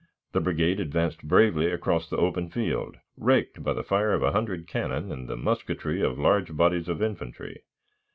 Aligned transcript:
The 0.31 0.41
brigade 0.41 0.79
advanced 0.79 1.27
bravely 1.27 1.69
across 1.71 2.09
the 2.09 2.17
open 2.17 2.49
field, 2.49 2.97
raked 3.17 3.61
by 3.63 3.73
the 3.73 3.83
fire 3.83 4.13
of 4.13 4.23
a 4.23 4.31
hundred 4.31 4.67
cannon 4.67 5.11
and 5.11 5.27
the 5.27 5.37
musketry 5.37 6.01
of 6.01 6.17
large 6.17 6.57
bodies 6.57 6.89
of 6.89 7.03
infantry. 7.03 7.61